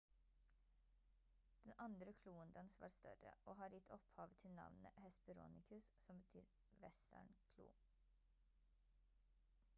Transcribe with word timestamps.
den 1.65 1.73
andre 1.83 2.13
kloen 2.23 2.53
dens 2.55 2.79
var 2.83 2.89
større 2.95 3.35
og 3.51 3.57
har 3.61 3.69
gitt 3.75 3.93
opphavet 3.97 4.41
til 4.43 4.55
navnet 4.63 4.97
hesperonychus 5.05 5.91
som 6.07 6.25
betyr 6.31 6.49
«vestern-klo» 6.87 7.69